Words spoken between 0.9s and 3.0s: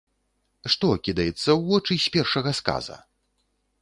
кідаецца ў вочы з першага сказа?